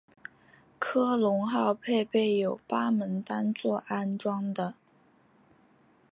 [0.79, 4.73] 科隆号配备有八门单座安装的。